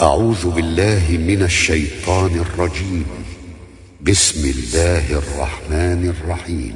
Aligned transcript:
أعوذ 0.00 0.50
بالله 0.50 1.18
من 1.26 1.42
الشيطان 1.42 2.30
الرجيم. 2.40 3.04
بسم 4.02 4.50
الله 4.50 5.18
الرحمن 5.18 6.14
الرحيم. 6.14 6.74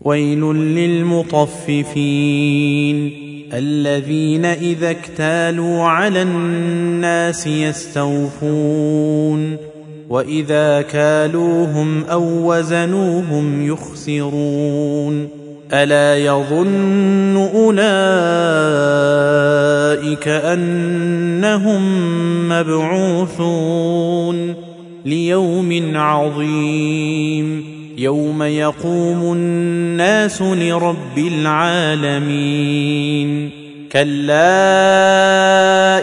ويل 0.00 0.40
للمطففين 0.54 1.92
الذين 3.52 4.44
إذا 4.44 4.90
اكتالوا 4.90 5.82
على 5.82 6.22
الناس 6.22 7.46
يستوفون 7.46 7.96
وإذا 10.08 10.82
كالوهم 10.82 12.04
أو 12.04 12.52
وزنوهم 12.52 13.66
يخسرون. 13.66 15.41
ألا 15.72 16.18
يظن 16.18 17.36
أولئك 17.36 17.82
أنهم 20.28 21.82
مبعوثون 22.48 24.54
ليوم 25.04 25.92
عظيم 25.94 27.64
يوم 27.98 28.42
يقوم 28.42 29.32
الناس 29.32 30.42
لرب 30.42 31.18
العالمين 31.18 32.70
كلا 33.92 34.46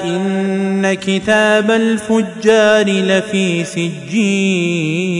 إن 0.04 0.94
كتاب 0.94 1.72
الفجار 1.72 2.86
لفي 2.86 3.64
سجين 3.64 5.20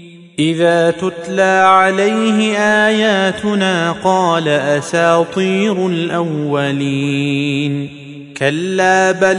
إذا 0.39 0.91
تتلى 0.91 1.63
عليه 1.65 2.57
آياتنا 2.57 3.95
قال 4.03 4.47
أساطير 4.47 5.87
الأولين. 5.87 7.89
كلا 8.37 9.11
بل 9.11 9.37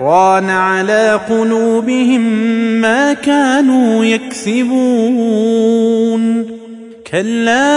ران 0.00 0.50
على 0.50 1.20
قلوبهم 1.28 2.20
ما 2.80 3.12
كانوا 3.12 4.04
يكسبون. 4.04 5.50
كلا 7.10 7.70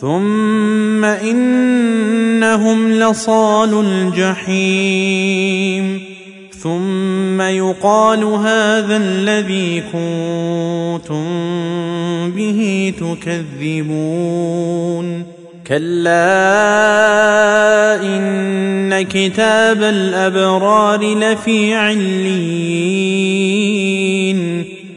ثم 0.03 1.05
انهم 1.05 2.93
لصال 2.93 3.87
الجحيم 3.87 5.33
ثم 6.51 7.41
يقال 7.41 8.25
هذا 8.25 8.97
الذي 8.97 9.81
كنتم 9.93 11.25
به 12.31 12.93
تكذبون 13.63 14.13
كلا 15.67 16.43
ان 18.03 19.03
كتاب 19.03 19.83
الابرار 19.83 21.15
لفي 21.15 21.75
عليين 21.75 23.13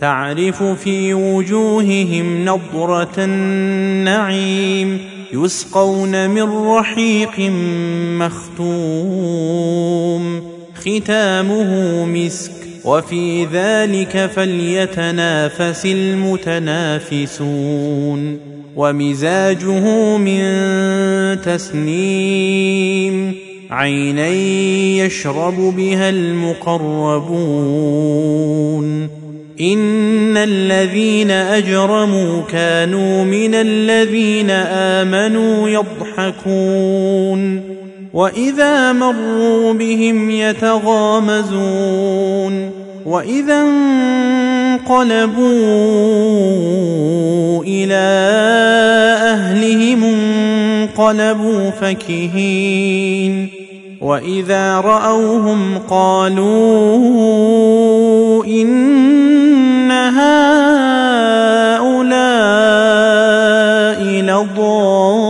تعرف 0.00 0.62
في 0.62 1.14
وجوههم 1.14 2.44
نضرة 2.44 3.14
النعيم 3.18 4.98
يسقون 5.32 6.30
من 6.30 6.66
رحيق 6.66 7.50
مختوم 8.18 9.44
ختامه 10.74 12.04
مسك 12.04 12.52
وفي 12.84 13.44
ذلك 13.44 14.30
فليتنافس 14.36 15.86
المتنافسون 15.86 17.34
ومزاجه 18.76 20.16
من 20.16 20.42
تسنيم 21.42 23.34
عينا 23.70 24.28
يشرب 25.04 25.74
بها 25.76 26.08
المقربون 26.08 27.24
ان 29.60 30.36
الذين 30.36 31.30
اجرموا 31.30 32.42
كانوا 32.42 33.24
من 33.24 33.54
الذين 33.54 34.50
امنوا 34.50 35.68
يضحكون 35.68 37.60
واذا 38.14 38.92
مروا 38.92 39.72
بهم 39.72 40.30
يتغامزون 40.30 41.54
واذا 43.06 43.60
انقلبوا 44.80 45.44
إلى 47.64 48.04
اهلهم 49.22 50.04
انقلبوا 50.04 51.70
فكهين 51.70 53.48
واذا 54.00 54.80
راوهم 54.80 55.78
قالوا 55.90 56.44
ان 58.44 59.13
هؤلاء 60.18 61.74
لضالون 64.22 65.24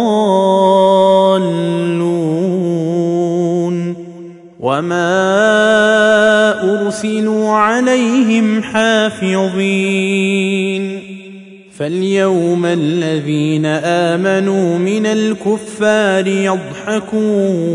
وما 4.61 5.15
أرسلوا 6.73 7.51
عليهم 7.51 8.63
حافظين 8.63 9.95
فاليوم 11.79 12.67
الذين 12.67 13.67
آمنوا 13.67 14.79
من 14.79 15.07
الكفار 15.07 16.27
يضحكون 16.27 17.75